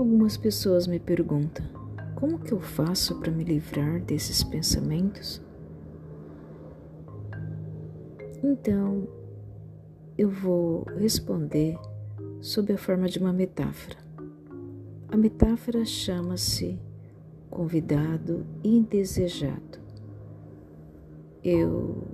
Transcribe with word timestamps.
Algumas 0.00 0.34
pessoas 0.34 0.86
me 0.86 0.98
perguntam: 0.98 1.62
como 2.14 2.38
que 2.38 2.52
eu 2.52 2.58
faço 2.58 3.20
para 3.20 3.30
me 3.30 3.44
livrar 3.44 4.00
desses 4.00 4.42
pensamentos? 4.42 5.42
Então, 8.42 9.06
eu 10.16 10.30
vou 10.30 10.84
responder 10.96 11.78
sob 12.40 12.72
a 12.72 12.78
forma 12.78 13.08
de 13.08 13.18
uma 13.18 13.30
metáfora. 13.30 13.98
A 15.06 15.18
metáfora 15.18 15.84
chama-se 15.84 16.80
convidado 17.50 18.46
indesejado. 18.64 19.80
Eu 21.44 22.08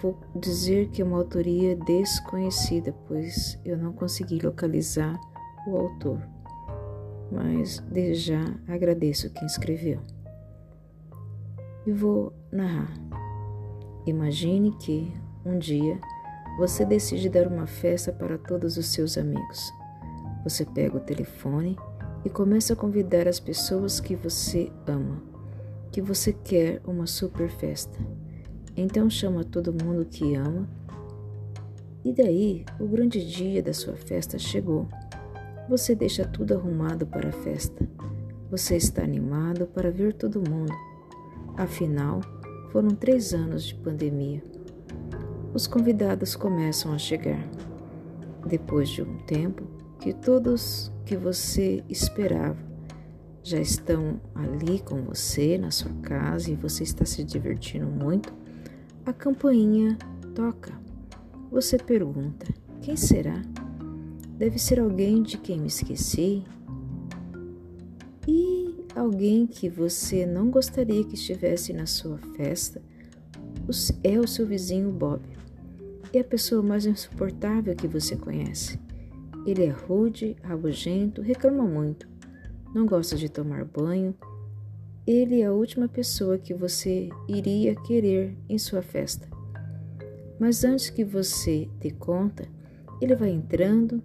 vou 0.00 0.18
dizer 0.34 0.88
que 0.88 1.02
é 1.02 1.04
uma 1.04 1.18
autoria 1.18 1.76
desconhecida, 1.76 2.94
pois 3.06 3.60
eu 3.62 3.76
não 3.76 3.92
consegui 3.92 4.38
localizar 4.38 5.20
o 5.68 5.76
autor 5.76 6.35
mas 7.30 7.78
desde 7.90 8.32
já 8.32 8.54
agradeço 8.66 9.30
quem 9.30 9.46
escreveu. 9.46 10.00
E 11.86 11.92
vou 11.92 12.32
narrar. 12.50 12.92
Imagine 14.06 14.72
que, 14.78 15.12
um 15.44 15.58
dia, 15.58 15.98
você 16.58 16.84
decide 16.84 17.28
dar 17.28 17.46
uma 17.46 17.66
festa 17.66 18.12
para 18.12 18.38
todos 18.38 18.76
os 18.76 18.86
seus 18.86 19.18
amigos. 19.18 19.72
Você 20.44 20.64
pega 20.64 20.96
o 20.96 21.00
telefone 21.00 21.76
e 22.24 22.30
começa 22.30 22.72
a 22.72 22.76
convidar 22.76 23.28
as 23.28 23.38
pessoas 23.38 24.00
que 24.00 24.16
você 24.16 24.72
ama, 24.86 25.22
que 25.92 26.00
você 26.00 26.32
quer 26.32 26.80
uma 26.86 27.06
super 27.06 27.48
festa. 27.48 27.98
Então 28.76 29.08
chama 29.08 29.44
todo 29.44 29.72
mundo 29.72 30.04
que 30.04 30.34
ama. 30.34 30.68
E 32.04 32.12
daí, 32.12 32.64
o 32.78 32.86
grande 32.86 33.24
dia 33.28 33.62
da 33.62 33.72
sua 33.72 33.96
festa 33.96 34.38
chegou. 34.38 34.88
Você 35.68 35.94
deixa 35.96 36.24
tudo 36.24 36.54
arrumado 36.54 37.06
para 37.06 37.28
a 37.28 37.32
festa. 37.32 37.88
Você 38.50 38.76
está 38.76 39.02
animado 39.02 39.66
para 39.66 39.90
ver 39.90 40.14
todo 40.14 40.48
mundo. 40.48 40.72
Afinal, 41.56 42.20
foram 42.70 42.90
três 42.90 43.34
anos 43.34 43.64
de 43.64 43.74
pandemia. 43.74 44.42
Os 45.52 45.66
convidados 45.66 46.36
começam 46.36 46.92
a 46.92 46.98
chegar. 46.98 47.42
Depois 48.46 48.88
de 48.90 49.02
um 49.02 49.16
tempo 49.26 49.64
que 49.98 50.12
todos 50.12 50.92
que 51.04 51.16
você 51.16 51.82
esperava 51.88 52.64
já 53.42 53.58
estão 53.58 54.20
ali 54.34 54.78
com 54.80 55.02
você 55.02 55.58
na 55.58 55.70
sua 55.70 55.92
casa 56.02 56.50
e 56.50 56.54
você 56.54 56.84
está 56.84 57.04
se 57.04 57.24
divertindo 57.24 57.86
muito, 57.86 58.32
a 59.04 59.12
campainha 59.12 59.96
toca. 60.34 60.72
Você 61.50 61.76
pergunta: 61.76 62.46
quem 62.80 62.96
será? 62.96 63.42
Deve 64.36 64.58
ser 64.58 64.78
alguém 64.78 65.22
de 65.22 65.38
quem 65.38 65.58
me 65.58 65.68
esqueci 65.68 66.44
e 68.28 68.84
alguém 68.94 69.46
que 69.46 69.66
você 69.66 70.26
não 70.26 70.50
gostaria 70.50 71.04
que 71.04 71.14
estivesse 71.14 71.72
na 71.72 71.86
sua 71.86 72.18
festa 72.36 72.82
é 74.04 74.20
o 74.20 74.28
seu 74.28 74.46
vizinho 74.46 74.92
Bob. 74.92 75.22
É 76.12 76.20
a 76.20 76.24
pessoa 76.24 76.62
mais 76.62 76.84
insuportável 76.84 77.74
que 77.74 77.88
você 77.88 78.14
conhece. 78.14 78.78
Ele 79.46 79.64
é 79.64 79.70
rude, 79.70 80.36
rabugento, 80.42 81.22
reclama 81.22 81.64
muito, 81.64 82.06
não 82.74 82.84
gosta 82.84 83.16
de 83.16 83.30
tomar 83.30 83.64
banho. 83.64 84.14
Ele 85.06 85.40
é 85.40 85.46
a 85.46 85.52
última 85.52 85.88
pessoa 85.88 86.36
que 86.36 86.52
você 86.52 87.08
iria 87.26 87.74
querer 87.74 88.36
em 88.48 88.58
sua 88.58 88.82
festa. 88.82 89.26
Mas 90.38 90.62
antes 90.62 90.90
que 90.90 91.04
você 91.04 91.68
dê 91.80 91.90
conta, 91.90 92.46
ele 93.00 93.14
vai 93.14 93.30
entrando 93.30 94.02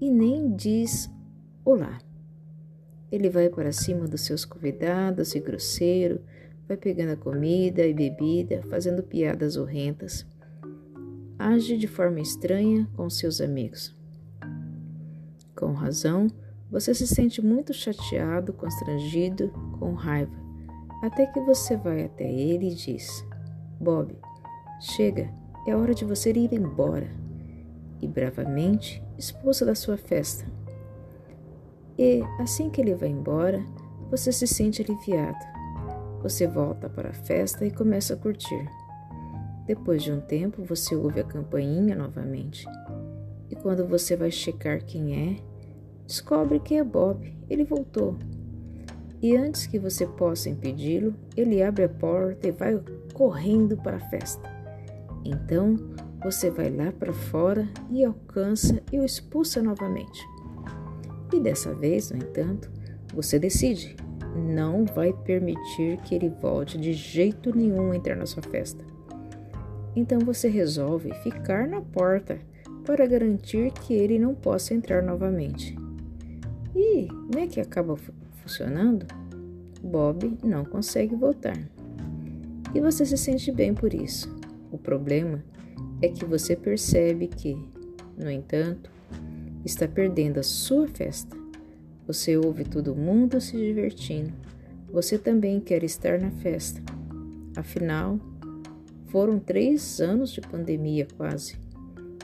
e 0.00 0.10
nem 0.10 0.54
diz 0.54 1.10
olá. 1.64 1.98
Ele 3.10 3.28
vai 3.28 3.48
para 3.48 3.72
cima 3.72 4.06
dos 4.06 4.22
seus 4.22 4.44
convidados 4.44 5.34
e 5.34 5.40
grosseiro, 5.40 6.20
vai 6.66 6.76
pegando 6.76 7.12
a 7.12 7.16
comida 7.16 7.86
e 7.86 7.94
bebida, 7.94 8.62
fazendo 8.68 9.02
piadas 9.02 9.56
horrendas. 9.56 10.26
Age 11.38 11.76
de 11.76 11.86
forma 11.86 12.20
estranha 12.20 12.88
com 12.94 13.08
seus 13.08 13.40
amigos. 13.40 13.96
Com 15.56 15.72
razão, 15.72 16.28
você 16.70 16.94
se 16.94 17.06
sente 17.06 17.42
muito 17.42 17.72
chateado, 17.72 18.52
constrangido, 18.52 19.48
com 19.78 19.94
raiva, 19.94 20.36
até 21.02 21.26
que 21.26 21.40
você 21.40 21.76
vai 21.76 22.04
até 22.04 22.30
ele 22.30 22.70
e 22.70 22.74
diz: 22.74 23.24
Bob, 23.80 24.14
chega, 24.80 25.32
é 25.66 25.74
hora 25.74 25.94
de 25.94 26.04
você 26.04 26.30
ir 26.30 26.52
embora 26.52 27.27
e 28.00 28.06
bravamente 28.06 29.02
expulsa 29.16 29.64
da 29.64 29.74
sua 29.74 29.96
festa. 29.96 30.46
E 31.98 32.22
assim 32.38 32.70
que 32.70 32.80
ele 32.80 32.94
vai 32.94 33.08
embora, 33.08 33.64
você 34.10 34.30
se 34.32 34.46
sente 34.46 34.82
aliviado. 34.82 35.38
Você 36.22 36.46
volta 36.46 36.88
para 36.88 37.10
a 37.10 37.14
festa 37.14 37.64
e 37.64 37.70
começa 37.70 38.14
a 38.14 38.16
curtir. 38.16 38.68
Depois 39.66 40.02
de 40.02 40.12
um 40.12 40.20
tempo, 40.20 40.64
você 40.64 40.96
ouve 40.96 41.20
a 41.20 41.24
campainha 41.24 41.94
novamente. 41.94 42.66
E 43.50 43.56
quando 43.56 43.86
você 43.86 44.16
vai 44.16 44.30
checar 44.30 44.84
quem 44.84 45.14
é, 45.14 45.36
descobre 46.06 46.60
que 46.60 46.74
é 46.74 46.84
Bob. 46.84 47.36
Ele 47.50 47.64
voltou. 47.64 48.16
E 49.20 49.36
antes 49.36 49.66
que 49.66 49.78
você 49.78 50.06
possa 50.06 50.48
impedi-lo, 50.48 51.14
ele 51.36 51.62
abre 51.62 51.84
a 51.84 51.88
porta 51.88 52.46
e 52.46 52.52
vai 52.52 52.80
correndo 53.12 53.76
para 53.76 53.96
a 53.96 54.08
festa. 54.08 54.48
Então, 55.24 55.76
você 56.22 56.50
vai 56.50 56.70
lá 56.70 56.92
para 56.92 57.12
fora 57.12 57.68
e 57.90 58.04
alcança 58.04 58.82
e 58.92 58.98
o 58.98 59.04
expulsa 59.04 59.62
novamente. 59.62 60.20
E 61.32 61.40
dessa 61.40 61.74
vez, 61.74 62.10
no 62.10 62.18
entanto, 62.18 62.70
você 63.14 63.38
decide, 63.38 63.96
não 64.34 64.84
vai 64.84 65.12
permitir 65.12 65.98
que 65.98 66.14
ele 66.14 66.28
volte 66.28 66.78
de 66.78 66.92
jeito 66.92 67.54
nenhum 67.56 67.92
a 67.92 67.96
entrar 67.96 68.16
na 68.16 68.26
sua 68.26 68.42
festa. 68.42 68.84
Então 69.94 70.18
você 70.20 70.48
resolve 70.48 71.12
ficar 71.22 71.66
na 71.66 71.80
porta 71.80 72.38
para 72.84 73.06
garantir 73.06 73.72
que 73.72 73.92
ele 73.92 74.18
não 74.18 74.34
possa 74.34 74.74
entrar 74.74 75.02
novamente. 75.02 75.76
E, 76.74 77.08
né, 77.34 77.46
que 77.46 77.60
acaba 77.60 77.96
funcionando, 78.42 79.06
Bob 79.82 80.38
não 80.42 80.64
consegue 80.64 81.14
voltar. 81.14 81.58
E 82.74 82.80
você 82.80 83.04
se 83.04 83.16
sente 83.16 83.50
bem 83.50 83.74
por 83.74 83.92
isso. 83.92 84.34
O 84.70 84.78
problema 84.78 85.42
é 85.56 85.57
é 86.00 86.08
que 86.08 86.24
você 86.24 86.54
percebe 86.54 87.26
que, 87.26 87.56
no 88.16 88.30
entanto, 88.30 88.90
está 89.64 89.86
perdendo 89.88 90.38
a 90.38 90.42
sua 90.42 90.86
festa. 90.88 91.36
Você 92.06 92.36
ouve 92.36 92.64
todo 92.64 92.94
mundo 92.94 93.40
se 93.40 93.56
divertindo. 93.56 94.32
Você 94.90 95.18
também 95.18 95.60
quer 95.60 95.82
estar 95.84 96.18
na 96.18 96.30
festa. 96.30 96.80
Afinal, 97.56 98.18
foram 99.08 99.38
três 99.38 100.00
anos 100.00 100.30
de 100.30 100.40
pandemia 100.40 101.06
quase. 101.16 101.56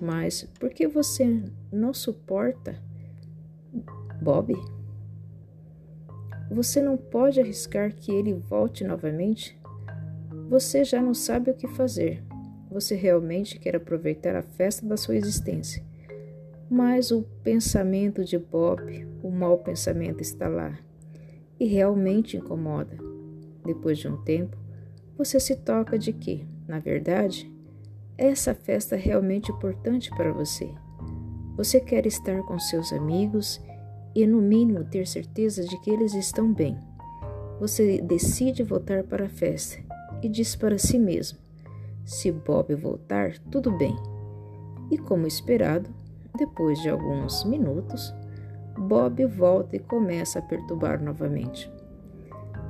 Mas 0.00 0.48
por 0.58 0.70
que 0.70 0.86
você 0.86 1.42
não 1.72 1.92
suporta 1.92 2.76
Bob? 4.22 4.54
Você 6.50 6.80
não 6.80 6.96
pode 6.96 7.40
arriscar 7.40 7.94
que 7.94 8.12
ele 8.12 8.32
volte 8.32 8.84
novamente? 8.84 9.58
Você 10.48 10.84
já 10.84 11.02
não 11.02 11.12
sabe 11.12 11.50
o 11.50 11.54
que 11.54 11.66
fazer. 11.66 12.22
Você 12.76 12.94
realmente 12.94 13.58
quer 13.58 13.74
aproveitar 13.74 14.36
a 14.36 14.42
festa 14.42 14.84
da 14.84 14.98
sua 14.98 15.16
existência. 15.16 15.82
Mas 16.68 17.10
o 17.10 17.22
pensamento 17.42 18.22
de 18.22 18.38
Bob, 18.38 19.08
o 19.22 19.30
mau 19.30 19.56
pensamento 19.56 20.20
está 20.20 20.46
lá 20.46 20.78
e 21.58 21.64
realmente 21.64 22.36
incomoda. 22.36 22.98
Depois 23.64 23.96
de 23.96 24.08
um 24.08 24.22
tempo, 24.24 24.58
você 25.16 25.40
se 25.40 25.56
toca 25.56 25.98
de 25.98 26.12
que, 26.12 26.46
na 26.68 26.78
verdade, 26.78 27.50
essa 28.18 28.54
festa 28.54 28.94
é 28.94 28.98
realmente 28.98 29.50
importante 29.50 30.10
para 30.10 30.30
você. 30.30 30.68
Você 31.56 31.80
quer 31.80 32.04
estar 32.04 32.42
com 32.42 32.58
seus 32.58 32.92
amigos 32.92 33.58
e, 34.14 34.26
no 34.26 34.42
mínimo, 34.42 34.84
ter 34.84 35.06
certeza 35.06 35.64
de 35.64 35.80
que 35.80 35.90
eles 35.90 36.12
estão 36.12 36.52
bem. 36.52 36.76
Você 37.58 38.02
decide 38.02 38.62
voltar 38.62 39.02
para 39.02 39.24
a 39.24 39.30
festa 39.30 39.82
e 40.22 40.28
diz 40.28 40.54
para 40.54 40.76
si 40.76 40.98
mesmo: 40.98 41.45
se 42.06 42.30
Bob 42.30 42.72
voltar, 42.76 43.36
tudo 43.50 43.76
bem. 43.76 43.96
E 44.90 44.96
como 44.96 45.26
esperado, 45.26 45.90
depois 46.38 46.80
de 46.80 46.88
alguns 46.88 47.44
minutos, 47.44 48.14
Bob 48.78 49.24
volta 49.26 49.74
e 49.74 49.80
começa 49.80 50.38
a 50.38 50.42
perturbar 50.42 51.02
novamente. 51.02 51.70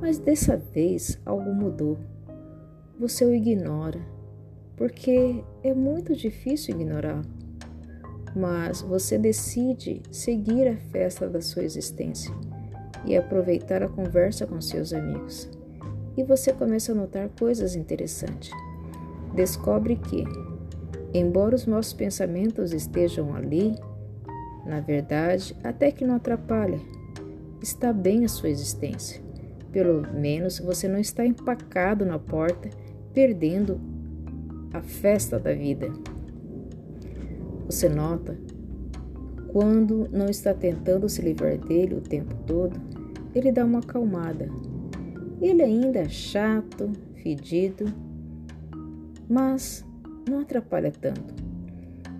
Mas 0.00 0.18
dessa 0.18 0.56
vez 0.56 1.20
algo 1.26 1.52
mudou. 1.52 1.98
Você 3.00 3.24
o 3.24 3.34
ignora, 3.34 4.00
porque 4.76 5.42
é 5.64 5.74
muito 5.74 6.14
difícil 6.14 6.76
ignorá-lo. 6.76 7.24
Mas 8.36 8.82
você 8.82 9.18
decide 9.18 10.00
seguir 10.12 10.68
a 10.68 10.76
festa 10.76 11.28
da 11.28 11.40
sua 11.40 11.64
existência 11.64 12.32
e 13.04 13.16
aproveitar 13.16 13.82
a 13.82 13.88
conversa 13.88 14.46
com 14.46 14.60
seus 14.60 14.92
amigos. 14.92 15.50
E 16.16 16.22
você 16.22 16.52
começa 16.52 16.92
a 16.92 16.94
notar 16.94 17.28
coisas 17.30 17.74
interessantes 17.74 18.52
descobre 19.34 19.96
que, 19.96 20.24
embora 21.12 21.54
os 21.54 21.66
nossos 21.66 21.92
pensamentos 21.92 22.72
estejam 22.72 23.34
ali, 23.34 23.74
na 24.64 24.80
verdade, 24.80 25.54
até 25.62 25.90
que 25.90 26.04
não 26.04 26.16
atrapalha. 26.16 26.80
está 27.62 27.92
bem 27.92 28.24
a 28.24 28.28
sua 28.28 28.50
existência. 28.50 29.22
Pelo 29.72 30.02
menos 30.12 30.58
você 30.58 30.86
não 30.86 30.98
está 30.98 31.24
empacado 31.24 32.04
na 32.04 32.18
porta, 32.18 32.68
perdendo 33.12 33.80
a 34.72 34.80
festa 34.82 35.38
da 35.38 35.52
vida. 35.52 35.90
Você 37.66 37.88
nota 37.88 38.36
quando 39.54 40.08
não 40.10 40.26
está 40.26 40.52
tentando 40.52 41.08
se 41.08 41.22
livrar 41.22 41.56
dele 41.56 41.94
o 41.94 42.00
tempo 42.00 42.34
todo, 42.44 42.76
ele 43.32 43.52
dá 43.52 43.64
uma 43.64 43.78
acalmada. 43.78 44.48
Ele 45.40 45.62
ainda 45.62 46.00
é 46.00 46.08
chato, 46.08 46.90
fedido, 47.22 47.84
mas 49.28 49.84
não 50.28 50.40
atrapalha 50.40 50.90
tanto. 50.90 51.34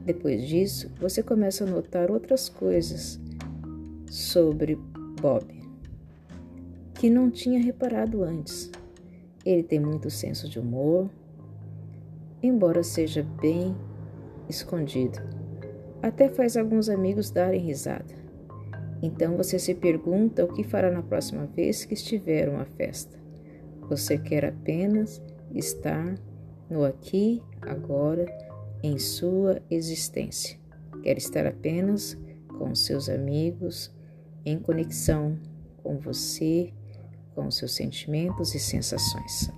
Depois 0.05 0.47
disso, 0.47 0.91
você 1.01 1.23
começa 1.23 1.65
a 1.65 1.67
notar 1.67 2.11
outras 2.11 2.49
coisas 2.49 3.21
sobre 4.11 4.79
Bob 5.21 5.65
que 6.95 7.11
não 7.11 7.31
tinha 7.31 7.61
reparado 7.61 8.23
antes. 8.23 8.71
Ele 9.45 9.63
tem 9.63 9.79
muito 9.79 10.09
senso 10.09 10.49
de 10.49 10.59
humor, 10.59 11.11
embora 12.43 12.83
seja 12.83 13.23
bem 13.41 13.77
escondido. 14.49 15.19
Até 16.03 16.29
faz 16.29 16.57
alguns 16.57 16.89
amigos 16.89 17.31
darem 17.31 17.61
risada. 17.61 18.15
Então 19.03 19.37
você 19.37 19.59
se 19.59 19.75
pergunta 19.75 20.45
o 20.45 20.53
que 20.53 20.65
fará 20.65 20.91
na 20.91 21.03
próxima 21.03 21.47
vez 21.47 21.85
que 21.85 21.93
estiver 21.95 22.49
uma 22.49 22.65
festa. 22.65 23.19
Você 23.89 24.17
quer 24.17 24.47
apenas 24.47 25.21
estar 25.55 26.15
no 26.69 26.85
aqui, 26.85 27.43
agora, 27.61 28.27
em 28.83 28.99
sua 28.99 29.61
existência. 29.71 30.59
Quer 31.03 31.17
estar 31.17 31.47
apenas 31.47 32.19
com 32.59 32.75
seus 32.75 33.09
amigos, 33.09 33.93
em 34.45 34.59
conexão 34.59 35.39
com 35.83 35.99
você, 35.99 36.73
com 37.35 37.51
seus 37.51 37.75
sentimentos 37.75 38.55
e 38.55 38.59
sensações. 38.59 39.51